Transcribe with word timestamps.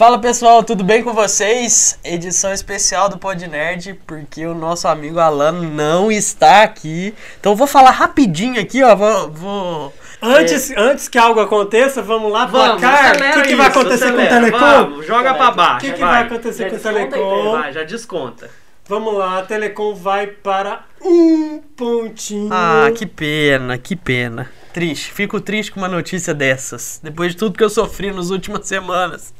Fala 0.00 0.18
pessoal, 0.18 0.64
tudo 0.64 0.82
bem 0.82 1.04
com 1.04 1.12
vocês? 1.12 1.98
Edição 2.02 2.50
especial 2.54 3.10
do 3.10 3.18
Pod 3.18 3.46
Nerd, 3.46 4.00
porque 4.06 4.46
o 4.46 4.54
nosso 4.54 4.88
amigo 4.88 5.18
Alan 5.18 5.52
não 5.52 6.10
está 6.10 6.62
aqui. 6.62 7.14
Então 7.38 7.52
eu 7.52 7.56
vou 7.56 7.66
falar 7.66 7.90
rapidinho 7.90 8.58
aqui, 8.58 8.82
ó. 8.82 8.96
Vou. 8.96 9.30
vou 9.30 9.94
Antes, 10.22 10.72
antes 10.74 11.06
que 11.06 11.18
algo 11.18 11.38
aconteça, 11.38 12.00
vamos 12.00 12.32
lá, 12.32 12.46
Vamos, 12.46 12.80
placar. 12.80 13.14
O 13.14 13.42
que, 13.42 13.48
que 13.48 13.54
vai 13.54 13.66
acontecer 13.66 14.04
acelera. 14.06 14.16
com 14.16 14.36
o 14.36 14.40
Telecom? 14.40 14.58
Vamos, 14.58 15.06
joga 15.06 15.34
pra 15.34 15.50
baixo. 15.50 15.76
O 15.76 15.80
que, 15.80 15.92
que 15.92 16.00
vai. 16.00 16.10
vai 16.10 16.22
acontecer 16.22 16.62
Já 16.62 16.70
com 16.70 16.76
o 16.76 16.78
aí, 16.78 17.10
Telecom? 17.10 17.52
Vai, 17.52 17.72
já 17.74 17.82
desconta. 17.84 18.50
Vamos 18.88 19.14
lá, 19.14 19.40
a 19.40 19.42
Telecom 19.42 19.94
vai 19.94 20.28
para 20.28 20.82
um 21.02 21.60
pontinho. 21.76 22.48
Ah, 22.50 22.90
que 22.96 23.04
pena, 23.04 23.76
que 23.76 23.94
pena. 23.94 24.50
Triste, 24.72 25.12
fico 25.12 25.42
triste 25.42 25.70
com 25.70 25.78
uma 25.78 25.88
notícia 25.88 26.32
dessas. 26.32 27.00
Depois 27.02 27.32
de 27.32 27.36
tudo 27.36 27.58
que 27.58 27.62
eu 27.62 27.68
sofri 27.68 28.10
nas 28.10 28.30
últimas 28.30 28.66
semanas. 28.66 29.34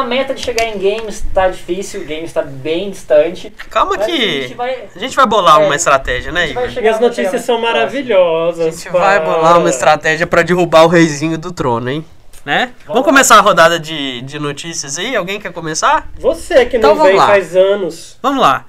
A 0.00 0.04
meta 0.04 0.34
de 0.34 0.40
chegar 0.42 0.64
em 0.64 0.78
games 0.78 1.22
tá 1.34 1.48
difícil, 1.48 2.00
o 2.00 2.04
game 2.04 2.24
está 2.24 2.40
bem 2.42 2.90
distante. 2.90 3.50
Calma 3.70 3.98
que 3.98 4.10
a 4.10 4.42
gente 4.42 4.54
vai- 4.54 4.84
a 4.94 4.98
gente 4.98 5.14
vai 5.14 5.26
bolar 5.26 5.60
É, 5.60 5.66
uma 5.66 5.76
estratégia, 5.76 6.32
né, 6.32 6.48
Igor? 6.50 6.68
E 6.82 6.88
as 6.88 6.98
notícias 6.98 7.42
são 7.44 7.60
maravilhosas. 7.60 8.66
A 8.66 8.70
gente 8.70 8.88
vai 8.88 9.20
para- 9.20 9.30
bolar 9.34 9.58
uma 9.58 9.68
estratégia 9.68 10.26
pra 10.26 10.42
derrubar 10.42 10.84
o 10.84 10.88
reizinho 10.88 11.36
do 11.36 11.52
trono, 11.52 11.90
hein? 11.90 12.04
Né? 12.44 12.72
Vamos 12.86 13.04
começar 13.04 13.36
a 13.36 13.40
rodada 13.42 13.78
de, 13.78 14.22
de 14.22 14.38
notícias 14.38 14.96
aí? 14.98 15.14
Alguém 15.14 15.38
quer 15.38 15.52
começar? 15.52 16.08
Você 16.18 16.64
que 16.64 16.78
Então 16.78 16.90
não 16.90 16.96
vamos 16.96 17.10
vem 17.10 17.18
lá. 17.20 17.26
faz 17.26 17.54
anos. 17.54 18.18
Vamos 18.22 18.40
lá. 18.40 18.64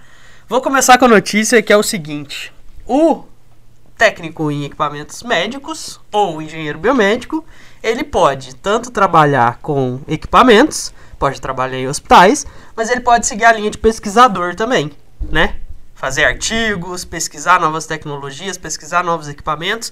Vou 0.50 0.60
começar 0.62 0.98
com 0.98 1.06
a 1.06 1.08
notícia 1.08 1.62
que 1.62 1.72
é 1.72 1.78
o 1.78 1.82
seguinte: 1.84 2.52
o 2.86 3.24
técnico 3.98 4.52
em 4.52 4.66
equipamentos 4.66 5.24
médicos 5.24 6.02
ou 6.12 6.42
engenheiro 6.42 6.78
biomédico, 6.78 7.46
ele 7.82 8.04
pode 8.04 8.56
tanto 8.56 8.92
trabalhar 8.92 9.60
com 9.62 10.02
equipamentos, 10.08 10.94
pode 11.22 11.40
trabalhar 11.40 11.78
em 11.78 11.88
hospitais, 11.88 12.48
mas 12.76 12.90
ele 12.90 13.02
pode 13.02 13.28
seguir 13.28 13.46
a 13.46 13.52
linha 13.52 13.70
de 13.70 13.78
pesquisador 13.78 14.56
também, 14.56 14.92
né? 15.30 15.56
Fazer 15.94 16.26
artigos, 16.26 17.06
pesquisar 17.06 17.60
novas 17.60 17.86
tecnologias, 17.86 18.58
pesquisar 18.58 19.04
novos 19.04 19.30
equipamentos. 19.30 19.92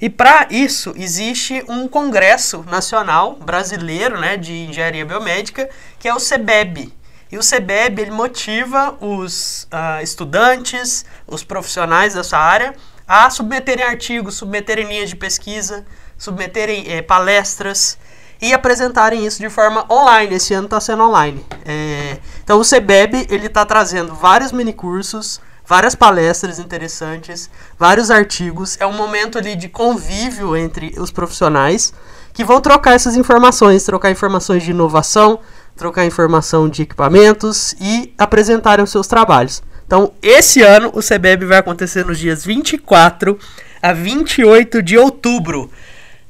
E 0.00 0.08
para 0.08 0.46
isso 0.48 0.94
existe 0.96 1.64
um 1.68 1.88
congresso 1.88 2.64
nacional 2.70 3.34
brasileiro, 3.34 4.20
né, 4.20 4.36
de 4.36 4.52
engenharia 4.52 5.04
biomédica, 5.04 5.68
que 5.98 6.06
é 6.06 6.14
o 6.14 6.20
CEBEB, 6.20 6.94
e 7.30 7.36
o 7.36 7.40
CBEB 7.40 8.02
ele 8.02 8.10
motiva 8.12 8.96
os 9.00 9.66
ah, 9.72 10.00
estudantes, 10.00 11.04
os 11.26 11.42
profissionais 11.42 12.14
dessa 12.14 12.38
área 12.38 12.72
a 13.06 13.28
submeterem 13.30 13.84
artigos, 13.84 14.36
submeterem 14.36 14.86
linhas 14.86 15.10
de 15.10 15.16
pesquisa, 15.16 15.84
submeterem 16.16 16.84
eh, 16.86 17.00
palestras 17.00 17.98
e 18.40 18.52
apresentarem 18.52 19.26
isso 19.26 19.40
de 19.40 19.48
forma 19.48 19.84
online. 19.90 20.34
Esse 20.34 20.54
ano 20.54 20.66
está 20.66 20.80
sendo 20.80 21.02
online. 21.02 21.44
É, 21.64 22.18
então 22.42 22.60
o 22.60 22.64
CBEB 22.64 23.26
ele 23.30 23.46
está 23.46 23.64
trazendo 23.64 24.14
vários 24.14 24.52
minicursos, 24.52 25.40
várias 25.66 25.94
palestras 25.94 26.58
interessantes, 26.58 27.50
vários 27.78 28.10
artigos. 28.10 28.76
É 28.80 28.86
um 28.86 28.92
momento 28.92 29.38
ali 29.38 29.56
de 29.56 29.68
convívio 29.68 30.56
entre 30.56 30.94
os 30.98 31.10
profissionais 31.10 31.92
que 32.32 32.44
vão 32.44 32.60
trocar 32.60 32.94
essas 32.94 33.16
informações, 33.16 33.84
trocar 33.84 34.10
informações 34.10 34.62
de 34.62 34.70
inovação, 34.70 35.40
trocar 35.76 36.06
informação 36.06 36.68
de 36.68 36.82
equipamentos 36.82 37.74
e 37.80 38.14
apresentarem 38.16 38.84
os 38.84 38.90
seus 38.90 39.06
trabalhos. 39.06 39.62
Então, 39.86 40.12
esse 40.22 40.62
ano 40.62 40.90
o 40.94 41.00
CBEB 41.00 41.46
vai 41.46 41.58
acontecer 41.58 42.04
nos 42.04 42.18
dias 42.18 42.44
24 42.44 43.38
a 43.82 43.92
28 43.92 44.82
de 44.82 44.98
outubro. 44.98 45.70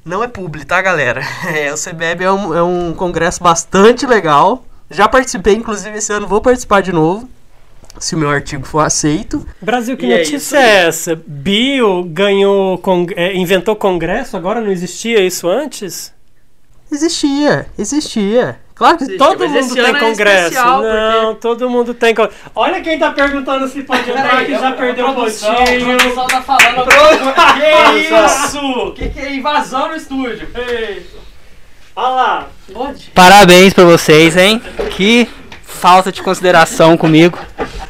Não 0.09 0.25
é 0.25 0.29
publi, 0.29 0.65
tá, 0.65 0.81
galera? 0.81 1.21
É, 1.55 1.73
o 1.73 1.77
CBEB 1.77 2.25
é 2.25 2.33
um, 2.33 2.55
é 2.55 2.63
um 2.63 2.95
congresso 2.95 3.43
bastante 3.43 4.07
legal. 4.07 4.65
Já 4.91 5.07
participei, 5.07 5.55
inclusive 5.55 5.99
esse 5.99 6.11
ano 6.13 6.27
vou 6.27 6.41
participar 6.41 6.81
de 6.81 6.93
novo, 6.93 7.29
se 7.99 8.15
o 8.15 8.19
meu 8.19 8.31
artigo 8.31 8.65
for 8.67 8.81
aceito. 8.81 9.47
Brasil, 9.61 9.97
que 9.99 10.07
E 10.07 10.13
é 10.13 10.19
notícia 10.19 10.37
isso 10.37 10.57
é, 10.57 10.87
essa? 10.87 11.23
Bill 11.27 12.05
ganhou, 12.05 12.79
cong- 12.79 13.13
é, 13.15 13.37
inventou 13.37 13.77
congresso, 13.77 14.35
agora 14.37 14.61
não 14.63 14.71
existia 14.73 15.21
isso 15.21 15.47
antes? 15.47 16.13
Existia, 16.91 17.67
existia. 17.79 18.59
Claro 18.75 18.97
que 18.97 19.05
Existe, 19.05 19.19
Todo 19.19 19.49
mundo 19.49 19.75
tem 19.75 19.85
é 19.85 19.99
congresso. 19.99 20.43
especial, 20.45 20.83
não, 20.83 21.35
todo 21.35 21.69
mundo 21.69 21.93
tem 21.95 22.15
congresso. 22.15 22.39
Olha 22.55 22.81
quem 22.81 22.97
tá 22.97 23.11
perguntando 23.11 23.67
se 23.67 23.83
pode 23.83 24.09
entrar, 24.09 24.45
que 24.45 24.53
já 24.53 24.71
perdeu 24.73 25.09
o 25.09 25.15
pontinho. 25.15 26.27
tá 26.29 26.41
falando 26.43 26.87
Que 27.59 27.99
isso? 27.99 28.93
Que 28.95 29.09
que 29.09 29.19
é 29.19 29.35
invasão 29.35 29.89
no 29.89 29.97
estúdio? 29.97 30.49
Olha 31.97 32.09
lá. 32.09 32.47
Parabéns 33.13 33.75
pra 33.75 33.83
vocês, 33.85 34.37
hein? 34.37 34.63
Que 34.97 35.29
falta 35.65 36.13
de 36.13 36.23
consideração 36.23 36.97
comigo. 36.97 37.37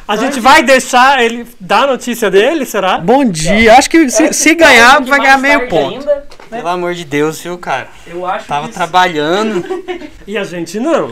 A 0.07 0.15
gente 0.15 0.39
vai 0.39 0.63
deixar 0.63 1.23
ele 1.23 1.45
dar 1.59 1.83
a 1.83 1.87
notícia 1.91 2.31
dele, 2.31 2.65
será? 2.65 2.97
Bom 2.97 3.23
dia. 3.23 3.75
Acho 3.75 3.87
que 3.89 4.09
se, 4.09 4.33
se 4.33 4.55
ganhar, 4.55 5.01
vai 5.03 5.19
ganhar 5.19 5.37
meio 5.37 5.67
ponto. 5.69 5.99
ainda, 5.99 6.27
Pelo 6.49 6.67
amor 6.67 6.93
de 6.93 7.05
Deus, 7.05 7.39
viu, 7.41 7.57
cara? 7.57 7.87
eu 8.07 8.25
acho 8.25 8.47
Tava 8.47 8.67
que 8.67 8.73
trabalhando. 8.73 9.63
E 10.27 10.37
a 10.37 10.43
gente 10.43 10.79
não. 10.79 11.09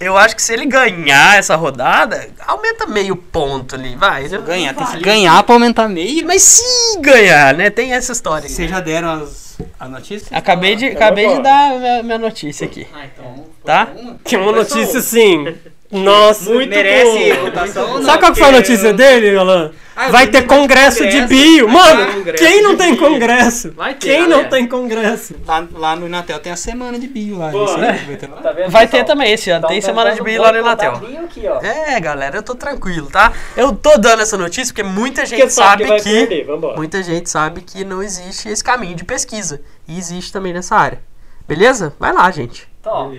Eu 0.00 0.16
acho 0.16 0.34
que 0.34 0.42
se 0.42 0.52
ele 0.52 0.66
ganhar 0.66 1.38
essa 1.38 1.54
rodada, 1.54 2.28
aumenta 2.46 2.86
meio 2.86 3.14
ponto 3.14 3.76
ali, 3.76 3.94
vai. 3.94 4.28
Ganhar, 4.28 4.74
tem 4.74 4.86
que 4.86 5.00
ganhar 5.00 5.40
pra 5.44 5.54
aumentar 5.54 5.88
meio. 5.88 6.26
Mas 6.26 6.42
se 6.42 6.98
ganhar, 7.00 7.54
né? 7.54 7.70
Tem 7.70 7.92
essa 7.92 8.10
história. 8.12 8.46
aí. 8.48 8.52
Vocês 8.52 8.68
já 8.70 8.80
deram 8.80 9.10
as, 9.22 9.58
as 9.78 9.90
notícias? 9.90 10.32
Acabei 10.32 10.74
de, 10.74 10.86
acabei 10.86 11.28
de 11.36 11.42
dar 11.42 11.72
a 11.72 11.78
minha, 11.78 12.02
minha 12.02 12.18
notícia 12.18 12.66
aqui, 12.66 12.86
Ah, 12.92 13.04
então. 13.06 13.46
tá? 13.64 13.88
Que 14.24 14.34
é 14.34 14.38
uma 14.38 14.52
notícia 14.52 14.98
assim. 14.98 15.54
Nossa, 15.90 16.50
muito 16.50 16.68
Merece 16.70 17.32
votação 17.34 17.88
ou 17.92 17.98
não? 17.98 18.04
Sabe 18.04 18.18
qual 18.18 18.32
que 18.32 18.38
foi 18.40 18.48
a 18.48 18.52
notícia 18.52 18.92
dele, 18.92 19.36
Alan? 19.36 19.70
Ah, 20.00 20.10
Vai 20.10 20.28
ter 20.28 20.42
vi 20.42 20.46
congresso 20.46 20.98
de 21.08 21.20
congresso, 21.22 21.26
bio. 21.26 21.68
Mano, 21.68 22.12
congresso 22.12 22.44
quem 22.44 22.62
não 22.62 22.76
tem 22.76 22.94
congresso? 22.94 23.72
Vai 23.72 23.94
ter, 23.94 24.06
Quem 24.06 24.28
não 24.28 24.44
tem 24.44 24.68
congresso? 24.68 25.34
Lá, 25.44 25.66
lá 25.72 25.96
no 25.96 26.06
Inatel 26.06 26.38
tem 26.38 26.52
a 26.52 26.56
semana 26.56 26.96
de 27.00 27.08
bio 27.08 27.36
lá. 27.36 27.48
Boa, 27.48 27.64
Esse 27.64 27.78
né? 27.78 27.90
aí 27.90 28.06
vai 28.06 28.16
ter. 28.16 28.28
Tá 28.28 28.52
vendo, 28.52 28.70
Vai 28.70 28.86
ter 28.86 29.04
também 29.04 29.32
esse 29.32 29.50
ano, 29.50 29.62
Tão 29.62 29.70
tem 29.70 29.80
semana 29.80 30.14
de 30.14 30.22
bio 30.22 30.40
lá 30.40 30.52
no 30.52 30.60
Inatel. 30.60 30.92
aqui, 31.24 31.48
ó. 31.48 31.60
É, 31.60 31.98
galera, 31.98 32.36
eu 32.36 32.42
tô 32.44 32.54
tranquilo, 32.54 33.10
tá? 33.10 33.32
Eu 33.56 33.74
tô 33.74 33.98
dando 33.98 34.22
essa 34.22 34.38
notícia 34.38 34.72
porque 34.72 34.88
muita 34.88 35.26
gente 35.26 35.40
Porque 35.40 35.52
sabe 35.52 35.82
que 35.82 35.88
vai 35.88 35.98
que 35.98 36.26
perder, 36.26 36.46
muita 36.76 37.02
gente 37.02 37.28
sabe 37.28 37.62
que 37.62 37.84
não 37.84 38.00
existe 38.00 38.48
esse 38.48 38.62
caminho 38.62 38.94
de 38.94 39.02
pesquisa 39.02 39.60
e 39.88 39.98
existe 39.98 40.32
também 40.32 40.52
nessa 40.52 40.76
área. 40.76 41.00
Beleza? 41.48 41.92
Vai 41.98 42.12
lá, 42.12 42.30
gente. 42.30 42.68
Então, 42.80 42.92
ó, 42.92 43.12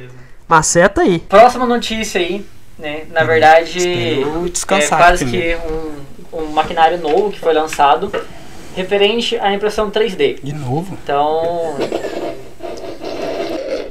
Maceta 0.48 1.02
aí. 1.02 1.20
próxima 1.20 1.66
notícia 1.66 2.22
aí, 2.22 2.46
né? 2.78 3.04
Na 3.12 3.26
verdade, 3.26 3.78
Esperou 3.80 4.46
é 4.46 4.88
quase 4.88 5.26
que 5.26 5.58
um, 5.68 6.09
um 6.40 6.52
maquinário 6.52 6.98
novo 7.00 7.32
que 7.32 7.40
foi 7.40 7.54
lançado 7.54 8.12
referente 8.76 9.38
à 9.40 9.54
impressão 9.54 9.90
3D. 9.92 10.40
De 10.44 10.54
novo? 10.54 10.98
Então, 11.04 11.76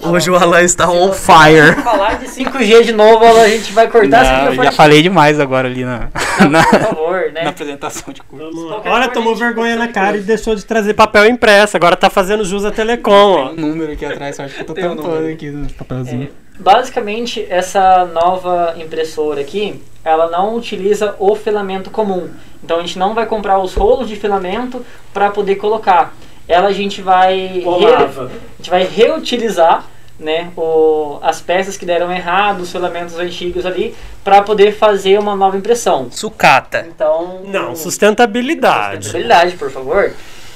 Hoje 0.00 0.31
o 0.31 0.36
Alan 0.36 0.62
está 0.62 0.88
on 0.88 1.12
fire. 1.12 1.75
falar 1.82 2.19
de 2.19 2.26
5G 2.26 2.84
de 2.84 2.92
novo, 2.92 3.25
a 3.26 3.48
gente 3.48 3.72
vai 3.72 3.88
cortar 3.88 4.47
Não, 4.54 4.64
já 4.64 4.72
falei 4.72 5.03
demais 5.03 5.38
agora 5.38 5.69
ali 5.69 5.84
na, 5.84 6.09
na, 6.48 6.64
Por 6.64 6.81
favor, 6.81 7.32
né? 7.32 7.42
na 7.42 7.50
apresentação 7.50 8.12
de 8.12 8.22
curso. 8.22 8.69
Coisa 8.80 9.09
tomou 9.09 9.34
vergonha 9.34 9.76
na 9.76 9.88
cara 9.88 10.16
e 10.16 10.20
deixou 10.20 10.54
de 10.54 10.65
trazer 10.65 10.94
papel 10.94 11.26
impresso. 11.26 11.76
Agora 11.76 11.94
tá 11.97 12.09
fazendo 12.09 12.44
jus 12.44 12.65
a 12.65 12.70
Telecom, 12.70 13.10
ó. 13.12 13.50
Um 13.50 13.54
número 13.56 13.92
aqui 13.92 14.06
atrás, 14.06 14.36
só 14.36 14.44
acho 14.44 14.54
que 14.54 14.60
eu 14.62 14.66
tô 14.66 14.72
Tem 14.75 14.86
um 14.86 14.97
tampando 14.97 15.15
número. 15.15 15.32
aqui 15.34 15.50
no 15.50 15.69
papelzinho. 15.75 16.30
Basicamente, 16.59 17.47
essa 17.49 18.05
nova 18.07 18.75
impressora 18.79 19.41
aqui, 19.41 19.83
ela 20.05 20.29
não 20.29 20.55
utiliza 20.55 21.15
o 21.19 21.35
filamento 21.35 21.91
comum. 21.91 22.31
Então 22.63 22.79
a 22.79 22.81
gente 22.81 22.99
não 22.99 23.15
vai 23.15 23.27
comprar 23.27 23.59
os 23.59 23.75
rolos 23.75 24.09
de 24.09 24.17
filamento 24.17 24.84
para 25.13 25.31
poder 25.31 25.57
colocar. 25.57 26.15
Ela 26.47 26.69
a 26.69 26.72
gente 26.72 27.03
vai 27.03 27.60
Colava. 27.63 28.25
a 28.25 28.57
gente 28.57 28.71
vai 28.71 28.84
reutilizar 28.84 29.84
né, 30.19 30.51
o, 30.57 31.19
as 31.22 31.41
peças 31.41 31.77
que 31.77 31.87
deram 31.87 32.10
errado, 32.10 32.61
os 32.61 32.72
filamentos 32.72 33.16
antigos 33.19 33.65
ali, 33.65 33.95
para 34.25 34.43
poder 34.43 34.72
fazer 34.72 35.19
uma 35.19 35.37
nova 35.37 35.57
impressão. 35.57 36.09
Sucata. 36.11 36.87
Então, 36.89 37.43
Não, 37.45 37.77
sustentabilidade. 37.77 39.04
Sustentabilidade, 39.04 39.57
por 39.57 39.71
favor. 39.71 40.13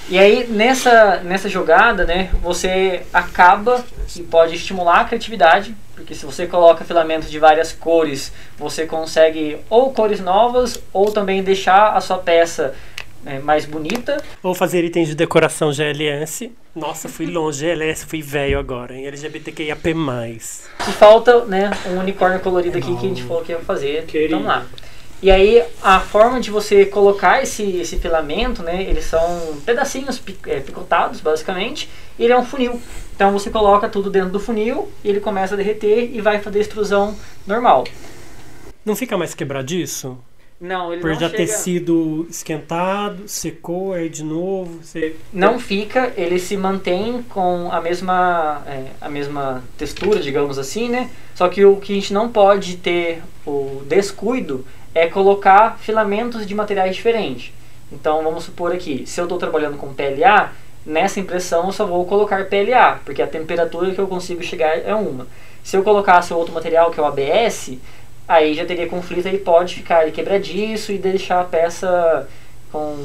E 0.08 0.18
aí, 0.18 0.46
nessa, 0.48 1.20
nessa 1.22 1.48
jogada, 1.48 2.04
né, 2.04 2.30
você 2.42 3.02
acaba 3.12 3.84
e 4.16 4.22
pode 4.22 4.56
estimular 4.56 5.00
a 5.00 5.04
criatividade, 5.04 5.74
porque 5.94 6.14
se 6.14 6.24
você 6.24 6.46
coloca 6.46 6.84
filamentos 6.84 7.30
de 7.30 7.38
várias 7.38 7.72
cores, 7.72 8.32
você 8.58 8.86
consegue 8.86 9.58
ou 9.68 9.92
cores 9.92 10.20
novas, 10.20 10.82
ou 10.92 11.10
também 11.10 11.42
deixar 11.42 11.96
a 11.96 12.00
sua 12.00 12.18
peça 12.18 12.74
né, 13.22 13.38
mais 13.38 13.64
bonita. 13.64 14.22
Vou 14.42 14.54
fazer 14.54 14.84
itens 14.84 15.08
de 15.08 15.14
decoração 15.14 15.72
GLS. 15.72 16.52
Nossa, 16.74 17.08
fui 17.08 17.26
longe, 17.26 17.66
GLS, 17.66 18.06
fui 18.06 18.22
velho 18.22 18.58
agora, 18.58 18.94
hein? 18.94 19.06
LGBTQIAP+. 19.06 19.90
E 19.90 20.92
falta 20.92 21.44
né, 21.44 21.70
um 21.86 21.98
unicórnio 21.98 22.40
colorido 22.40 22.78
aqui 22.78 22.96
que 22.96 23.06
a 23.06 23.08
gente 23.08 23.22
falou 23.22 23.42
que 23.42 23.52
ia 23.52 23.60
fazer. 23.60 24.04
Querido. 24.06 24.36
Então 24.36 24.46
lá. 24.46 24.66
E 25.22 25.30
aí 25.30 25.62
a 25.80 26.00
forma 26.00 26.40
de 26.40 26.50
você 26.50 26.84
colocar 26.84 27.42
esse, 27.42 27.62
esse 27.76 27.96
filamento, 27.96 28.60
né, 28.62 28.82
eles 28.82 29.04
são 29.04 29.56
pedacinhos 29.64 30.20
é, 30.48 30.58
picotados 30.58 31.20
basicamente, 31.20 31.88
e 32.18 32.24
ele 32.24 32.32
é 32.32 32.38
um 32.38 32.44
funil. 32.44 32.80
Então 33.14 33.30
você 33.30 33.48
coloca 33.48 33.88
tudo 33.88 34.10
dentro 34.10 34.30
do 34.30 34.40
funil, 34.40 34.90
e 35.04 35.08
ele 35.08 35.20
começa 35.20 35.54
a 35.54 35.56
derreter 35.56 36.10
e 36.12 36.20
vai 36.20 36.40
fazer 36.40 36.58
extrusão 36.58 37.16
normal. 37.46 37.84
Não 38.84 38.96
fica 38.96 39.16
mais 39.16 39.32
quebradiço? 39.32 40.18
Não, 40.60 40.92
ele 40.92 41.02
Por 41.02 41.10
não 41.10 41.18
já 41.18 41.28
ter 41.28 41.46
chega- 41.48 41.58
sido 41.58 42.26
esquentado, 42.30 43.24
secou, 43.26 43.92
aí 43.92 44.08
de 44.08 44.22
novo. 44.24 44.78
Você... 44.80 45.16
Não 45.32 45.58
fica, 45.58 46.12
ele 46.16 46.38
se 46.38 46.56
mantém 46.56 47.20
com 47.28 47.68
a 47.72 47.80
mesma, 47.80 48.62
é, 48.66 48.86
a 49.00 49.08
mesma 49.08 49.62
textura, 49.76 50.20
digamos 50.20 50.58
assim, 50.58 50.88
né? 50.88 51.10
Só 51.34 51.48
que 51.48 51.64
o 51.64 51.76
que 51.76 51.92
a 51.92 51.94
gente 51.96 52.12
não 52.12 52.28
pode 52.28 52.76
ter 52.76 53.22
o 53.44 53.82
descuido 53.86 54.64
é 54.94 55.06
colocar 55.06 55.78
filamentos 55.78 56.46
de 56.46 56.54
materiais 56.54 56.96
diferentes. 56.96 57.52
Então 57.90 58.22
vamos 58.22 58.44
supor 58.44 58.72
aqui, 58.72 59.04
se 59.06 59.20
eu 59.20 59.24
estou 59.24 59.38
trabalhando 59.38 59.76
com 59.76 59.92
PLA, 59.92 60.52
nessa 60.84 61.20
impressão 61.20 61.66
eu 61.66 61.72
só 61.72 61.86
vou 61.86 62.04
colocar 62.06 62.46
PLA, 62.46 63.00
porque 63.04 63.22
a 63.22 63.26
temperatura 63.26 63.92
que 63.92 64.00
eu 64.00 64.08
consigo 64.08 64.42
chegar 64.42 64.78
é 64.78 64.94
uma. 64.94 65.26
Se 65.62 65.76
eu 65.76 65.82
colocasse 65.82 66.32
outro 66.34 66.54
material 66.54 66.90
que 66.90 66.98
é 66.98 67.02
o 67.02 67.06
ABS, 67.06 67.72
aí 68.26 68.54
já 68.54 68.64
teria 68.64 68.88
conflito 68.88 69.28
e 69.28 69.38
pode 69.38 69.76
ficar 69.76 70.10
quebradiço 70.10 70.92
e 70.92 70.98
deixar 70.98 71.40
a 71.40 71.44
peça 71.44 72.28
com, 72.70 72.96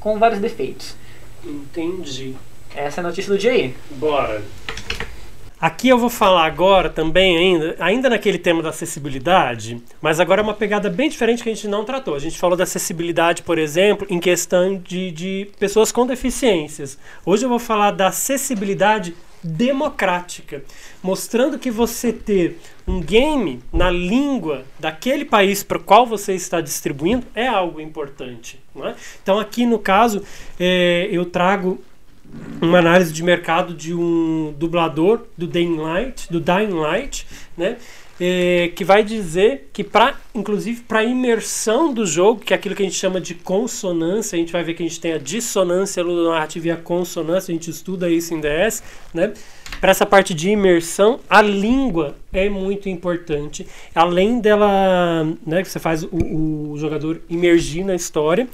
com 0.00 0.18
vários 0.18 0.40
defeitos. 0.40 0.94
Entendi. 1.44 2.34
Essa 2.74 3.00
é 3.00 3.04
a 3.04 3.06
notícia 3.06 3.32
do 3.32 3.38
dia 3.38 3.52
aí. 3.52 3.74
Bora. 3.90 4.42
Aqui 5.58 5.88
eu 5.88 5.96
vou 5.96 6.10
falar 6.10 6.44
agora 6.44 6.90
também, 6.90 7.34
ainda, 7.38 7.76
ainda 7.78 8.10
naquele 8.10 8.36
tema 8.36 8.62
da 8.62 8.68
acessibilidade, 8.68 9.82
mas 10.02 10.20
agora 10.20 10.42
é 10.42 10.44
uma 10.44 10.52
pegada 10.52 10.90
bem 10.90 11.08
diferente 11.08 11.42
que 11.42 11.48
a 11.48 11.54
gente 11.54 11.66
não 11.66 11.82
tratou. 11.82 12.14
A 12.14 12.18
gente 12.18 12.36
falou 12.36 12.58
da 12.58 12.64
acessibilidade, 12.64 13.42
por 13.42 13.58
exemplo, 13.58 14.06
em 14.10 14.20
questão 14.20 14.76
de, 14.76 15.10
de 15.10 15.48
pessoas 15.58 15.90
com 15.90 16.06
deficiências. 16.06 16.98
Hoje 17.24 17.46
eu 17.46 17.48
vou 17.48 17.58
falar 17.58 17.92
da 17.92 18.08
acessibilidade 18.08 19.14
democrática, 19.42 20.62
mostrando 21.02 21.58
que 21.58 21.70
você 21.70 22.12
ter 22.12 22.58
um 22.86 23.00
game 23.00 23.62
na 23.72 23.90
língua 23.90 24.62
daquele 24.78 25.24
país 25.24 25.62
para 25.62 25.78
o 25.78 25.82
qual 25.82 26.04
você 26.04 26.34
está 26.34 26.60
distribuindo 26.60 27.26
é 27.34 27.46
algo 27.46 27.80
importante. 27.80 28.60
É? 28.76 28.94
Então 29.22 29.38
aqui 29.38 29.64
no 29.64 29.78
caso 29.78 30.22
eh, 30.60 31.08
eu 31.10 31.24
trago 31.24 31.80
uma 32.60 32.78
análise 32.78 33.12
de 33.12 33.22
mercado 33.22 33.74
de 33.74 33.94
um 33.94 34.54
dublador 34.58 35.22
do 35.36 35.46
Dying 35.46 35.76
Light, 35.76 36.30
do 36.30 36.40
Dying 36.40 36.72
Light, 36.72 37.26
né? 37.56 37.76
eh, 38.20 38.72
que 38.74 38.84
vai 38.84 39.04
dizer 39.04 39.68
que 39.72 39.84
para 39.84 40.14
inclusive 40.34 40.82
para 40.82 41.04
imersão 41.04 41.92
do 41.92 42.06
jogo, 42.06 42.40
que 42.40 42.52
é 42.52 42.56
aquilo 42.56 42.74
que 42.74 42.82
a 42.82 42.86
gente 42.86 42.98
chama 42.98 43.20
de 43.20 43.34
consonância, 43.34 44.36
a 44.36 44.38
gente 44.38 44.52
vai 44.52 44.62
ver 44.62 44.74
que 44.74 44.82
a 44.82 44.86
gente 44.86 45.00
tem 45.00 45.12
a 45.12 45.18
dissonância 45.18 46.02
ludonarrativa 46.02 46.68
e 46.68 46.70
a 46.70 46.76
consonância, 46.76 47.52
a 47.52 47.54
gente 47.54 47.70
estuda 47.70 48.08
isso 48.08 48.34
em 48.34 48.40
DS, 48.40 48.82
né? 49.12 49.32
Para 49.80 49.90
essa 49.90 50.06
parte 50.06 50.32
de 50.32 50.50
imersão, 50.50 51.20
a 51.28 51.42
língua 51.42 52.16
é 52.32 52.48
muito 52.48 52.88
importante. 52.88 53.66
Além 53.94 54.40
dela, 54.40 55.26
né, 55.46 55.62
que 55.62 55.68
você 55.68 55.78
faz 55.78 56.02
o, 56.02 56.72
o 56.72 56.78
jogador 56.78 57.20
imergir 57.28 57.84
na 57.84 57.94
história. 57.94 58.48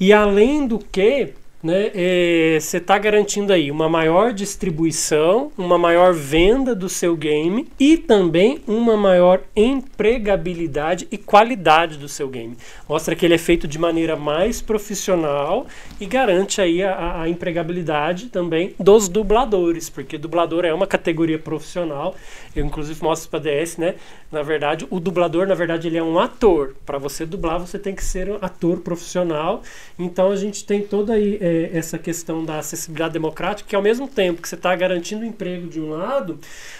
E 0.00 0.12
além 0.12 0.66
do 0.66 0.78
que, 0.78 1.32
né, 1.62 1.90
é, 1.92 2.58
você 2.60 2.76
está 2.76 2.96
garantindo 2.98 3.52
aí 3.52 3.70
uma 3.70 3.88
maior 3.88 4.32
distribuição, 4.32 5.50
uma 5.58 5.76
maior 5.76 6.14
venda 6.14 6.74
do 6.74 6.88
seu 6.88 7.16
game 7.16 7.68
e 7.78 7.96
também 7.96 8.60
uma 8.66 8.96
maior 8.96 9.40
empregabilidade 9.56 11.08
e 11.10 11.18
qualidade 11.18 11.98
do 11.98 12.08
seu 12.08 12.28
game. 12.28 12.56
Mostra 12.88 13.16
que 13.16 13.26
ele 13.26 13.34
é 13.34 13.38
feito 13.38 13.66
de 13.66 13.78
maneira 13.78 14.14
mais 14.14 14.62
profissional 14.62 15.66
e 16.00 16.06
garante 16.06 16.60
aí 16.60 16.82
a, 16.82 17.22
a 17.22 17.28
empregabilidade 17.28 18.26
também 18.26 18.74
dos 18.78 19.08
dubladores, 19.08 19.90
porque 19.90 20.16
dublador 20.16 20.64
é 20.64 20.72
uma 20.72 20.86
categoria 20.86 21.38
profissional. 21.38 22.14
Eu 22.54 22.64
inclusive 22.64 23.02
mostro 23.02 23.30
para 23.30 23.40
DS, 23.40 23.76
né? 23.76 23.94
Na 24.30 24.42
verdade, 24.42 24.86
o 24.90 25.00
dublador, 25.00 25.46
na 25.46 25.54
verdade, 25.54 25.88
ele 25.88 25.96
é 25.96 26.02
um 26.02 26.18
ator. 26.18 26.74
Para 26.84 26.98
você 26.98 27.24
dublar, 27.24 27.58
você 27.58 27.78
tem 27.78 27.94
que 27.94 28.04
ser 28.04 28.30
um 28.30 28.38
ator 28.40 28.80
profissional. 28.80 29.62
Então 29.98 30.30
a 30.30 30.36
gente 30.36 30.64
tem 30.64 30.82
toda 30.82 31.14
aí 31.14 31.38
é, 31.48 31.70
essa 31.72 31.98
questão 31.98 32.44
da 32.44 32.58
acessibilidade 32.58 33.12
democrática, 33.14 33.68
que 33.68 33.76
ao 33.76 33.82
mesmo 33.82 34.06
tempo 34.06 34.42
que 34.42 34.48
você 34.48 34.54
está 34.54 34.74
garantindo 34.76 35.24
emprego 35.24 35.66
de 35.68 35.80
um 35.80 35.90
lado, 35.90 36.38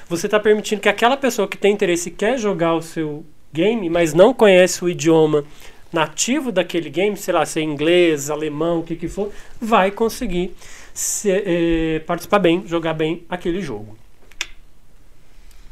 você 0.08 0.26
está 0.26 0.38
permitindo 0.38 0.80
que 0.80 0.88
aquela 0.88 1.16
pessoa 1.16 1.48
que 1.48 1.56
tem 1.56 1.72
interesse 1.72 2.08
e 2.08 2.12
quer 2.12 2.38
jogar 2.38 2.74
o 2.74 2.82
seu 2.82 3.24
game, 3.52 3.88
mas 3.88 4.12
não 4.14 4.32
conhece 4.34 4.84
o 4.84 4.88
idioma 4.88 5.44
nativo 5.92 6.52
daquele 6.52 6.90
game, 6.90 7.16
sei 7.16 7.32
lá, 7.32 7.46
se 7.46 7.60
é 7.60 7.62
inglês, 7.62 8.28
alemão, 8.28 8.80
o 8.80 8.82
que 8.82 8.94
que 8.94 9.08
for, 9.08 9.32
vai 9.60 9.90
conseguir 9.90 10.54
se- 10.92 11.30
eh, 11.30 12.00
participar 12.06 12.38
bem, 12.40 12.62
jogar 12.66 12.92
bem 12.92 13.24
aquele 13.28 13.62
jogo. 13.62 13.96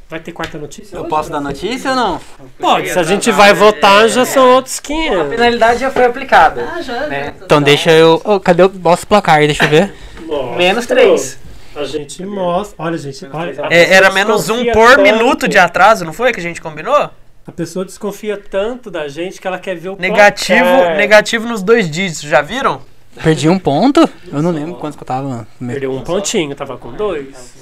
Vai 0.09 0.21
ter 0.21 0.31
quarta 0.33 0.57
notícia? 0.57 0.95
Eu 0.95 1.01
hoje, 1.01 1.11
posso 1.11 1.31
dar 1.31 1.41
notícia 1.41 1.91
ou 1.91 1.97
não? 1.97 2.21
Pode, 2.61 2.91
se 2.91 2.99
a 2.99 3.03
gente 3.03 3.31
vai 3.33 3.53
votar, 3.53 4.09
já 4.09 4.25
são 4.25 4.49
outros 4.55 4.79
A 4.79 4.83
500. 4.83 5.29
penalidade 5.31 5.81
já 5.81 5.91
foi 5.91 6.05
aplicada. 6.05 6.63
né? 7.09 7.35
Então 7.45 7.61
deixa 7.61 7.91
eu. 7.91 8.21
Ô, 8.25 8.39
cadê 8.39 8.63
o 8.63 8.69
nosso 8.73 9.05
placar 9.07 9.37
aí? 9.39 9.47
Deixa 9.47 9.65
eu 9.65 9.69
ver. 9.69 9.93
Nossa. 10.27 10.57
Menos 10.57 10.87
três. 10.87 11.39
A 11.75 11.85
gente 11.85 12.25
mostra. 12.25 12.77
Olha, 12.79 12.97
gente, 12.97 13.27
olha. 13.33 13.67
a 13.67 13.73
É, 13.75 13.95
era 13.95 14.11
menos 14.11 14.49
um 14.49 14.65
por 14.73 14.91
tanto- 14.91 15.03
minuto 15.03 15.49
de 15.49 15.59
atraso, 15.59 16.05
não 16.05 16.13
foi 16.13 16.33
que 16.33 16.39
a 16.41 16.43
gente 16.43 16.61
combinou? 16.61 17.11
A 17.47 17.53
pessoa 17.53 17.85
desconfia 17.85 18.37
tanto 18.37 18.91
da 18.91 19.09
gente 19.09 19.41
que 19.41 19.47
ela 19.47 19.59
quer 19.59 19.77
ver 19.77 19.91
o 19.91 19.97
Negativo, 19.97 20.65
placar. 20.65 20.97
negativo 20.97 21.47
nos 21.49 21.63
dois 21.63 21.91
dígitos, 21.91 22.23
já 22.23 22.41
viram? 22.43 22.81
Perdi 23.23 23.49
um 23.49 23.59
ponto? 23.59 24.09
Eu 24.33 24.43
não 24.43 24.51
lembro 24.53 24.75
quantos 24.77 24.97
que 24.97 25.03
eu 25.03 25.07
tava. 25.07 25.47
Perdeu 25.65 25.93
um 25.93 26.01
pontinho, 26.03 26.55
tava 26.55 26.77
com 26.77 26.93
dois. 26.93 27.55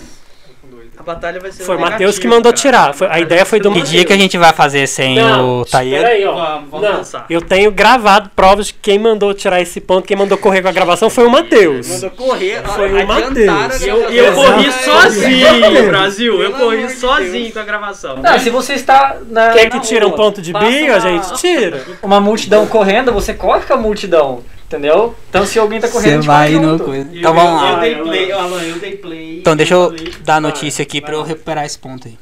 A 0.96 1.02
batalha 1.02 1.40
vai 1.40 1.50
ser 1.50 1.64
Foi 1.64 1.76
o 1.76 1.80
Matheus 1.80 2.18
que 2.18 2.26
mandou 2.28 2.52
cara. 2.52 2.56
tirar. 2.56 2.94
Foi- 2.94 3.08
a 3.10 3.18
ideia 3.18 3.44
foi 3.44 3.58
do 3.60 3.70
Que 3.72 3.82
dia 3.82 4.04
que 4.04 4.12
a 4.12 4.16
gente 4.16 4.38
vai 4.38 4.52
fazer 4.52 4.86
sem 4.86 5.18
o 5.20 5.64
Taíra? 5.64 6.02
Peraí, 6.02 6.24
ó. 6.24 6.34
Vamos, 6.34 6.70
vamos 6.70 6.88
Não, 6.88 6.96
lançar. 6.98 7.26
eu 7.28 7.42
tenho 7.42 7.70
gravado 7.72 8.30
provas 8.34 8.68
de 8.68 8.74
que 8.74 8.78
quem 8.80 8.98
mandou 8.98 9.34
tirar 9.34 9.60
esse 9.60 9.80
ponto, 9.80 10.06
quem 10.06 10.16
mandou 10.16 10.38
correr 10.38 10.62
com 10.62 10.68
a 10.68 10.72
gravação 10.72 11.10
foi 11.10 11.26
o 11.26 11.30
Matheus. 11.30 11.88
Mandou 11.88 12.10
correr, 12.10 12.62
Foi 12.62 13.02
o 13.02 13.06
Matheus. 13.06 13.80
E 13.82 13.88
eu- 13.88 14.10
eu 14.10 14.32
corri 14.34 14.66
Exato. 14.66 14.84
sozinho, 14.84 15.86
Brasil. 15.88 16.42
Eu 16.42 16.52
corri 16.52 16.88
sozinho 16.90 17.32
Deus. 17.32 17.52
com 17.54 17.58
a 17.60 17.64
gravação. 17.64 18.16
Não, 18.18 18.38
se 18.38 18.50
você 18.50 18.74
está 18.74 19.16
na. 19.28 19.50
Quer 19.50 19.64
na 19.64 19.70
que 19.70 19.80
tira 19.80 20.06
um 20.06 20.12
ponto 20.12 20.40
de 20.40 20.52
bio, 20.52 20.94
a 20.94 20.98
gente 21.00 21.34
tira. 21.34 21.82
Uma 22.02 22.20
multidão 22.20 22.66
correndo, 22.66 23.12
você 23.12 23.34
corre 23.34 23.60
com 23.66 23.74
a 23.74 23.76
multidão. 23.76 24.42
Entendeu? 24.74 25.14
Então 25.30 25.46
se 25.46 25.58
alguém 25.58 25.80
tá 25.80 25.88
correndo, 25.88 26.22
Você 26.22 26.26
vai 26.26 26.50
no. 26.52 26.76
Eu- 26.94 27.06
Então 27.14 27.34
vamos 27.34 27.62
Eu 27.62 27.68
lá. 27.72 27.80
dei 27.80 27.94
play, 27.96 28.32
Alan, 28.32 28.62
eu 28.62 28.78
dei 28.78 28.96
play. 28.96 29.38
Então 29.38 29.54
deixa 29.56 29.74
eu 29.74 29.94
dar 30.24 30.36
a 30.36 30.40
notícia 30.40 30.82
aqui 30.82 31.00
vai 31.00 31.06
pra 31.10 31.14
eu 31.16 31.20
lá. 31.20 31.26
recuperar 31.26 31.64
esse 31.64 31.78
ponto 31.78 32.08
aí. 32.08 32.18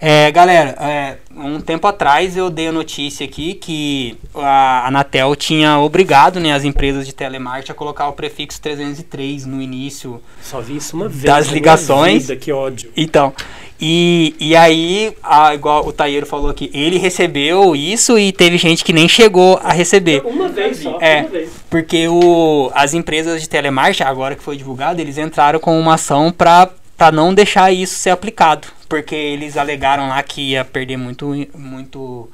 É, 0.00 0.30
galera, 0.30 0.76
é, 0.80 1.16
um 1.36 1.60
tempo 1.60 1.84
atrás 1.88 2.36
eu 2.36 2.48
dei 2.48 2.68
a 2.68 2.72
notícia 2.72 3.24
aqui 3.26 3.54
que 3.54 4.16
a 4.32 4.86
Anatel 4.86 5.34
tinha 5.34 5.76
obrigado 5.80 6.38
né, 6.38 6.52
as 6.52 6.62
empresas 6.62 7.04
de 7.04 7.12
telemarketing 7.12 7.72
a 7.72 7.74
colocar 7.74 8.06
o 8.08 8.12
prefixo 8.12 8.60
303 8.62 9.44
no 9.44 9.60
início 9.60 10.22
Só 10.40 10.60
vi 10.60 10.76
isso 10.76 10.94
uma 10.94 11.08
vez. 11.08 11.24
Das 11.24 11.48
ligações. 11.48 12.28
vida, 12.28 12.36
que 12.36 12.52
ódio. 12.52 12.92
Então, 12.96 13.32
e, 13.80 14.34
e 14.40 14.56
aí, 14.56 15.14
a- 15.22 15.54
igual 15.54 15.86
o 15.86 15.92
Taieiro 15.92 16.26
falou 16.26 16.50
aqui, 16.50 16.70
ele 16.74 16.98
recebeu 16.98 17.76
isso 17.76 18.18
e 18.18 18.32
teve 18.32 18.58
gente 18.58 18.84
que 18.84 18.92
nem 18.92 19.08
chegou 19.08 19.60
a 19.62 19.72
receber. 19.72 20.22
Uma 20.24 20.48
vez 20.48 20.78
só, 20.78 20.98
É. 21.00 21.20
uma 21.20 21.28
vez. 21.28 21.50
Porque 21.70 22.08
o, 22.08 22.70
as 22.74 22.94
empresas 22.94 23.40
de 23.40 23.48
telemarketing, 23.48 24.02
agora 24.02 24.34
que 24.34 24.42
foi 24.42 24.56
divulgado, 24.56 25.00
eles 25.00 25.16
entraram 25.18 25.60
com 25.60 25.78
uma 25.78 25.94
ação 25.94 26.32
para 26.32 26.70
não 27.12 27.32
deixar 27.32 27.70
isso 27.72 27.94
ser 27.94 28.10
aplicado. 28.10 28.66
Porque 28.88 29.14
eles 29.14 29.56
alegaram 29.56 30.08
lá 30.08 30.22
que 30.22 30.40
ia 30.52 30.64
perder 30.64 30.96
muito, 30.96 31.26
muito, 31.54 32.28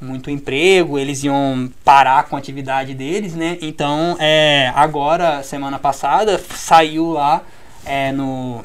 muito 0.00 0.30
emprego, 0.30 0.98
eles 0.98 1.24
iam 1.24 1.68
parar 1.84 2.24
com 2.24 2.36
a 2.36 2.38
atividade 2.38 2.94
deles, 2.94 3.34
né? 3.34 3.58
Então, 3.60 4.16
é, 4.20 4.72
agora, 4.74 5.42
semana 5.42 5.78
passada, 5.78 6.40
saiu 6.54 7.10
lá 7.12 7.42
é, 7.84 8.12
no, 8.12 8.62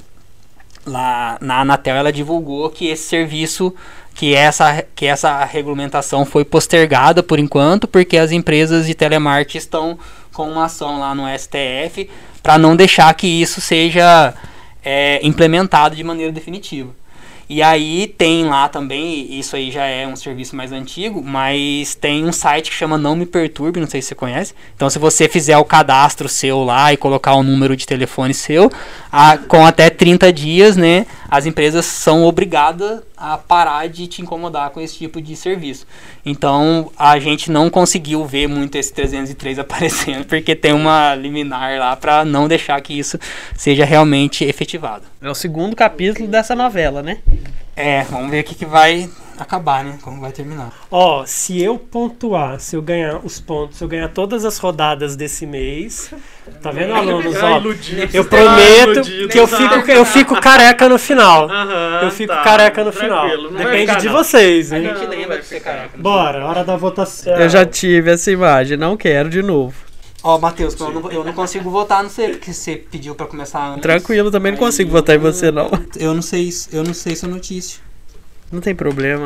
lá 0.85 1.37
na 1.41 1.61
Anatel 1.61 1.95
ela 1.95 2.11
divulgou 2.11 2.69
que 2.69 2.87
esse 2.87 3.03
serviço 3.03 3.73
que 4.13 4.35
essa, 4.35 4.83
que 4.95 5.05
essa 5.05 5.43
regulamentação 5.45 6.25
foi 6.25 6.43
postergada 6.43 7.23
por 7.23 7.39
enquanto 7.39 7.87
porque 7.87 8.17
as 8.17 8.31
empresas 8.31 8.85
de 8.85 8.93
telemarketing 8.93 9.57
estão 9.57 9.99
com 10.33 10.49
uma 10.49 10.65
ação 10.65 10.99
lá 10.99 11.15
no 11.15 11.23
STF 11.37 12.09
para 12.43 12.57
não 12.57 12.75
deixar 12.75 13.13
que 13.13 13.27
isso 13.27 13.61
seja 13.61 14.33
é, 14.83 15.25
implementado 15.25 15.95
de 15.95 16.03
maneira 16.03 16.31
definitiva. 16.31 17.00
E 17.53 17.61
aí 17.61 18.07
tem 18.17 18.45
lá 18.45 18.69
também, 18.69 19.37
isso 19.37 19.57
aí 19.57 19.71
já 19.71 19.83
é 19.83 20.07
um 20.07 20.15
serviço 20.15 20.55
mais 20.55 20.71
antigo, 20.71 21.21
mas 21.21 21.93
tem 21.95 22.23
um 22.23 22.31
site 22.31 22.69
que 22.71 22.75
chama 22.77 22.97
Não 22.97 23.13
Me 23.13 23.25
Perturbe, 23.25 23.81
não 23.81 23.89
sei 23.89 24.01
se 24.01 24.07
você 24.07 24.15
conhece. 24.15 24.53
Então 24.73 24.89
se 24.89 24.97
você 24.97 25.27
fizer 25.27 25.57
o 25.57 25.65
cadastro 25.65 26.29
seu 26.29 26.63
lá 26.63 26.93
e 26.93 26.97
colocar 26.97 27.33
o 27.33 27.43
número 27.43 27.75
de 27.75 27.85
telefone 27.85 28.33
seu, 28.33 28.71
a- 29.11 29.37
com 29.37 29.65
até 29.65 29.89
30 29.89 30.31
dias, 30.31 30.77
né, 30.77 31.05
as 31.31 31.45
empresas 31.45 31.85
são 31.85 32.25
obrigadas 32.25 32.99
a 33.15 33.37
parar 33.37 33.87
de 33.87 34.05
te 34.05 34.21
incomodar 34.21 34.69
com 34.71 34.81
esse 34.81 34.97
tipo 34.97 35.21
de 35.21 35.33
serviço. 35.33 35.87
Então 36.25 36.91
a 36.97 37.17
gente 37.19 37.49
não 37.49 37.69
conseguiu 37.69 38.25
ver 38.25 38.47
muito 38.47 38.75
esse 38.75 38.91
303 38.91 39.59
aparecendo, 39.59 40.25
porque 40.25 40.53
tem 40.53 40.73
uma 40.73 41.15
liminar 41.15 41.79
lá 41.79 41.95
para 41.95 42.25
não 42.25 42.49
deixar 42.49 42.81
que 42.81 42.99
isso 42.99 43.17
seja 43.55 43.85
realmente 43.85 44.43
efetivado. 44.43 45.05
É 45.21 45.29
o 45.29 45.35
segundo 45.35 45.73
capítulo 45.73 46.27
dessa 46.27 46.53
novela, 46.53 47.01
né? 47.01 47.19
É, 47.77 48.03
vamos 48.03 48.29
ver 48.29 48.41
o 48.41 48.43
que, 48.43 48.53
que 48.53 48.65
vai 48.65 49.09
acabar, 49.41 49.83
né? 49.83 49.97
Como 50.01 50.21
vai 50.21 50.31
terminar. 50.31 50.71
Ó, 50.89 51.25
se 51.25 51.61
eu 51.61 51.77
pontuar, 51.77 52.59
se 52.59 52.75
eu 52.75 52.81
ganhar 52.81 53.19
os 53.23 53.39
pontos, 53.39 53.77
se 53.77 53.83
eu 53.83 53.87
ganhar 53.87 54.07
todas 54.09 54.45
as 54.45 54.57
rodadas 54.57 55.15
desse 55.15 55.45
mês, 55.45 56.13
tá 56.61 56.71
vendo, 56.71 56.93
alunos? 56.93 57.35
Ó, 57.41 57.61
eu 58.13 58.25
prometo 58.25 59.01
que 59.29 59.39
eu 59.39 59.47
fico, 59.47 59.91
eu 59.91 60.05
fico 60.05 60.39
careca 60.39 60.87
no 60.87 60.97
final. 60.99 61.49
Eu 62.01 62.11
fico 62.11 62.33
careca 62.43 62.83
no 62.83 62.91
final. 62.91 63.27
Depende 63.49 63.97
de 63.97 64.07
vocês, 64.07 64.71
hein? 64.71 64.83
lembra 65.09 65.39
de 65.39 65.45
ser 65.45 65.59
careca. 65.59 65.97
Bora, 65.97 66.45
hora 66.45 66.63
da 66.63 66.75
votação. 66.77 67.35
Eu 67.35 67.49
já 67.49 67.65
tive 67.65 68.11
essa 68.11 68.31
imagem, 68.31 68.77
não 68.77 68.95
quero 68.95 69.29
de 69.29 69.41
novo. 69.41 69.91
Ó, 70.23 70.37
Matheus, 70.37 70.79
eu 70.79 70.91
não, 70.91 71.11
eu 71.11 71.23
não 71.23 71.33
consigo 71.33 71.69
votar 71.71 72.03
no 72.03 72.09
você, 72.09 72.29
porque 72.29 72.53
você 72.53 72.75
pediu 72.75 73.15
pra 73.15 73.25
começar 73.25 73.69
antes. 73.69 73.81
Tranquilo, 73.81 74.29
também 74.29 74.51
não 74.51 74.59
consigo 74.59 74.91
votar 74.91 75.15
em 75.15 75.19
você, 75.19 75.49
não. 75.49 75.71
Eu 75.95 76.13
não 76.13 76.21
sei, 76.21 76.49
eu 76.71 76.83
não 76.83 76.93
sei 76.93 77.15
sua 77.15 77.27
notícia. 77.27 77.81
Não 78.51 78.59
tem 78.61 78.75
problema. 78.75 79.25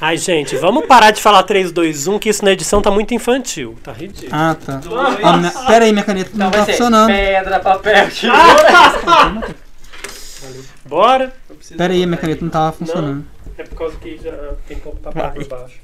Ai, 0.00 0.16
gente, 0.16 0.56
vamos 0.56 0.86
parar 0.86 1.10
de 1.10 1.20
falar 1.20 1.42
3, 1.42 1.70
2, 1.72 2.06
1, 2.06 2.18
que 2.18 2.30
isso 2.30 2.42
na 2.44 2.52
edição 2.52 2.80
tá 2.80 2.90
muito 2.90 3.12
infantil. 3.12 3.76
Tá 3.82 3.92
ridículo. 3.92 4.30
Ah, 4.32 4.56
tá. 4.64 4.80
Ó, 5.22 5.36
minha- 5.36 5.50
pera 5.66 5.84
aí, 5.84 5.92
minha 5.92 6.04
caneta 6.04 6.30
não 6.34 6.48
Então 6.48 6.60
tá 6.60 6.64
ser 6.64 6.72
funcionando. 6.72 7.06
pedra, 7.08 7.60
papel, 7.60 8.08
tesoura. 8.10 9.54
Bora. 10.86 11.32
Pera 11.76 11.92
aí, 11.92 12.06
minha 12.06 12.16
caneta 12.18 12.42
não 12.44 12.50
tava 12.50 12.72
funcionando. 12.72 13.24
É 13.58 13.62
por 13.62 13.76
causa 13.76 13.96
que 13.98 14.16
já 14.18 14.32
tem 14.66 14.78
pouco 14.78 14.98
papel 15.00 15.30
por 15.32 15.46
baixo. 15.48 15.74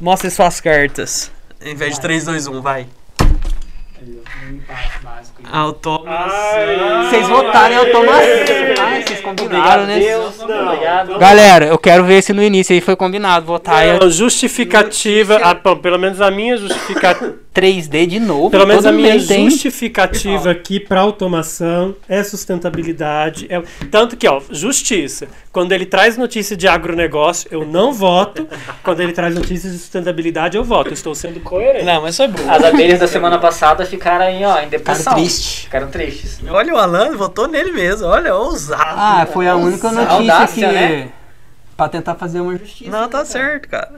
Mostre 0.00 0.30
suas 0.30 0.60
cartas. 0.60 1.32
Em 1.60 1.74
vez 1.74 1.94
de 1.96 2.00
3, 2.00 2.24
2, 2.24 2.46
1, 2.46 2.62
vai. 2.62 2.86
O 5.66 5.72
Thomas. 5.72 6.12
Ai. 6.32 7.06
Vocês 7.08 7.28
votaram, 7.28 7.74
eu 7.76 7.92
tomo 7.92 8.10
Ai, 8.10 9.02
vocês 9.02 9.20
combinaram, 9.20 9.86
né? 9.86 9.98
Deus, 9.98 10.38
Não. 10.38 11.18
Galera, 11.18 11.66
eu 11.66 11.78
quero 11.78 12.04
ver 12.04 12.22
se 12.22 12.32
no 12.32 12.42
início 12.42 12.74
aí 12.74 12.80
foi 12.80 12.96
combinado 12.96 13.46
votar 13.46 13.98
Não, 14.00 14.10
justificativa, 14.10 15.38
ah, 15.42 15.54
bom, 15.54 15.76
pelo 15.76 15.98
menos 15.98 16.20
a 16.20 16.30
minha 16.30 16.56
justificativa, 16.56 17.34
3D 17.56 18.06
de 18.06 18.20
novo. 18.20 18.50
pelo 18.50 18.66
menos 18.66 18.84
a 18.84 18.92
minha 18.92 19.18
justificativa 19.18 20.50
aqui 20.50 20.78
para 20.78 21.00
automação 21.00 21.94
é 22.06 22.22
sustentabilidade, 22.22 23.46
é- 23.48 23.62
tanto 23.90 24.14
que 24.16 24.28
ó, 24.28 24.40
justiça. 24.50 25.26
Quando 25.50 25.72
ele 25.72 25.86
traz 25.86 26.18
notícia 26.18 26.54
de 26.54 26.68
agronegócio, 26.68 27.48
eu 27.50 27.64
não 27.64 27.90
voto. 27.90 28.46
Quando 28.82 29.00
ele 29.00 29.12
traz 29.14 29.34
notícias 29.34 29.72
de 29.72 29.78
sustentabilidade, 29.78 30.54
eu 30.54 30.62
voto. 30.62 30.88
Eu 30.90 30.92
estou 30.92 31.14
sendo 31.14 31.40
coerente. 31.40 31.82
Não, 31.86 32.02
mas 32.02 32.14
foi 32.14 32.28
bom. 32.28 32.42
As 32.50 32.62
abelhas 32.62 32.98
da 33.00 33.08
semana 33.08 33.38
passada 33.38 33.85
ficaram 33.86 34.24
aí, 34.24 34.44
ó, 34.44 34.58
em 34.60 34.68
depressão. 34.68 35.04
Cara 35.04 35.16
triste. 35.16 35.64
Ficaram 35.64 35.88
tristes. 35.88 36.40
Olha 36.48 36.74
o 36.74 36.78
Alan, 36.78 37.16
votou 37.16 37.48
nele 37.48 37.72
mesmo. 37.72 38.06
Olha, 38.06 38.34
ousado. 38.34 38.82
Ah, 38.84 39.26
foi 39.32 39.48
a 39.48 39.56
única 39.56 39.90
notícia 39.90 40.14
Audácia, 40.14 40.68
que. 40.68 40.74
né? 40.74 41.12
Pra 41.76 41.88
tentar 41.88 42.14
fazer 42.14 42.40
uma 42.40 42.56
justiça. 42.56 42.90
Não, 42.90 43.08
tá 43.08 43.24
certo, 43.24 43.68
cara. 43.68 43.94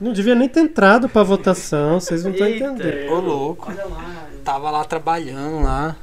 Não 0.00 0.12
devia 0.12 0.34
nem 0.34 0.48
ter 0.48 0.60
entrado 0.60 1.08
para 1.08 1.22
votação, 1.22 1.98
vocês 1.98 2.22
não 2.22 2.30
estão 2.32 2.48
entendendo. 2.48 3.10
Ô, 3.12 3.20
louco. 3.20 3.72
Tava 4.44 4.70
lá 4.70 4.84
trabalhando 4.84 5.62
lá. 5.62 5.96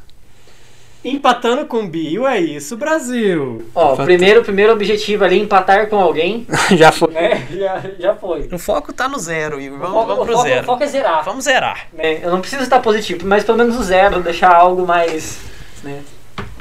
Empatando 1.04 1.66
com 1.66 1.80
o 1.84 1.88
Bio, 1.88 2.26
é 2.26 2.40
isso, 2.40 2.78
Brasil. 2.78 3.66
Ó, 3.76 3.96
Fato. 3.96 4.06
primeiro, 4.06 4.42
primeiro 4.42 4.72
objetivo 4.72 5.26
ali, 5.26 5.38
empatar 5.40 5.88
com 5.90 5.98
alguém. 6.00 6.48
Já 6.78 6.92
foi. 6.94 7.12
né? 7.14 7.46
Já, 7.52 7.82
já 8.00 8.16
foi. 8.16 8.48
O 8.52 8.58
foco 8.58 8.94
tá 8.94 9.10
no 9.10 9.20
zero, 9.20 9.60
Igor. 9.60 9.78
O 9.78 9.82
Vamos, 9.82 9.94
foco, 9.96 10.08
vamos 10.08 10.22
o 10.24 10.26
pro 10.26 10.34
foco- 10.36 10.46
o 10.48 10.50
zero. 10.50 10.66
foco 10.66 10.84
é 10.84 10.88
zerar. 10.88 11.24
Vamos 11.26 11.44
zerar. 11.44 11.88
né? 11.94 12.20
Eu 12.24 12.32
não 12.32 12.40
preciso 12.40 12.64
estar 12.64 12.80
positivo, 12.80 13.28
mas 13.28 13.44
pelo 13.44 13.58
menos 13.58 13.78
o 13.78 13.84
zero, 13.84 14.22
deixar 14.22 14.56
algo 14.56 14.88
mais. 14.88 15.40
Né? 15.84 16.02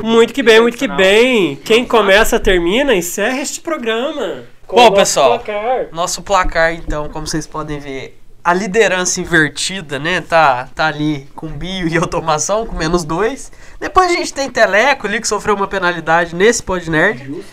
Muito 0.03 0.33
que 0.35 0.43
bem, 0.43 0.61
muito 0.61 0.77
que 0.77 0.89
bem. 0.89 1.55
Quem 1.57 1.85
começa, 1.85 2.41
termina, 2.41 2.93
encerra 2.95 3.41
este 3.41 3.61
programa. 3.61 4.43
Com 4.67 4.77
Bom, 4.77 4.83
o 4.83 4.85
nosso 4.87 4.97
pessoal. 4.97 5.39
placar. 5.39 5.87
Nosso 5.93 6.23
placar, 6.23 6.75
então, 6.75 7.09
como 7.11 7.27
vocês 7.27 7.47
podem 7.47 7.79
ver, 7.79 8.19
a 8.45 8.53
liderança 8.53 9.21
invertida, 9.21 9.99
né? 9.99 10.21
Tá, 10.21 10.69
tá 10.75 10.87
ali 10.87 11.29
com 11.35 11.47
bio 11.49 11.87
e 11.87 11.97
automação, 11.97 12.67
com 12.67 12.77
menos 12.77 13.05
dois. 13.05 13.53
Depois 13.79 14.11
a 14.11 14.15
gente 14.15 14.33
tem 14.35 14.51
Teleco 14.51 15.07
ali, 15.07 15.21
que 15.21 15.29
sofreu 15.29 15.55
uma 15.55 15.69
penalidade 15.69 16.35
nesse 16.35 16.63
Podnerd. 16.63 17.45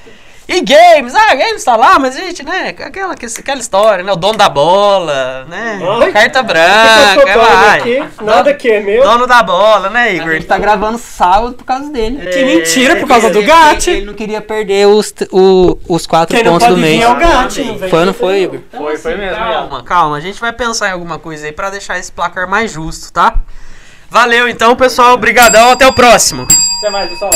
E 0.52 0.62
Games, 0.62 1.14
ah, 1.14 1.36
Games 1.36 1.64
tá 1.64 1.76
lá, 1.76 2.00
mas 2.00 2.16
a 2.16 2.20
gente, 2.22 2.44
né, 2.44 2.70
aquela, 2.70 3.14
aquela 3.14 3.60
história, 3.60 4.04
né? 4.04 4.12
O 4.12 4.16
dono 4.16 4.36
da 4.36 4.50
bola, 4.50 5.46
né? 5.48 5.80
Ai, 6.02 6.12
Carta 6.12 6.40
Eu 6.40 6.44
branca, 6.44 7.14
sou 7.14 7.26
dono 7.34 7.56
vai. 7.56 7.80
aqui, 7.80 8.04
nada 8.24 8.54
que 8.56 8.68
é 8.68 8.80
meu. 8.80 9.04
Dono 9.04 9.28
da 9.28 9.44
bola, 9.44 9.92
né, 9.92 10.06
A 10.06 10.14
Igor? 10.14 10.32
gente 10.34 10.48
tá 10.48 10.58
gravando 10.58 10.98
sábado 10.98 11.54
por 11.54 11.64
causa 11.66 11.92
dele. 11.92 12.26
Que 12.32 12.44
mentira, 12.46 12.96
por 12.96 13.08
causa 13.08 13.30
do 13.30 13.44
Gatti. 13.44 13.92
Ele 13.92 14.06
não 14.08 14.16
queria 14.16 14.42
perder 14.42 14.88
os, 14.88 15.14
o- 15.32 15.78
os 15.88 16.08
quatro 16.08 16.36
Quem 16.36 16.44
não 16.44 16.54
pontos 16.54 16.68
do 16.68 16.74
pode 16.74 16.82
vir 16.88 16.98
mês. 16.98 17.04
é 17.04 17.08
o 17.10 17.16
Gatti. 17.16 17.64
não 17.64 17.90
Foi 17.90 18.06
não 18.06 18.14
foi. 18.16 18.42
Igor? 18.42 18.60
Foi, 18.76 18.98
foi 18.98 19.16
mesmo. 19.18 19.38
Ian. 19.38 19.46
Calma, 19.54 19.84
calma, 19.84 20.18
a 20.18 20.20
gente 20.20 20.42
vai 20.42 20.52
pensar 20.52 20.90
em 20.90 20.94
alguma 20.94 21.20
coisa 21.20 21.46
aí 21.46 21.52
pra 21.52 21.70
deixar 21.70 22.00
esse 22.00 22.12
placar 22.12 22.50
mais 22.50 22.72
justo, 22.72 23.14
tá? 23.14 23.36
Valeu 24.10 24.50
então, 24.50 24.76
pessoal, 24.76 25.14
obrigadão, 25.14 25.70
até 25.74 25.86
o 25.86 25.94
próximo. 25.94 26.48
Até 26.80 26.90
mais, 26.90 27.08
pessoal. 27.08 27.30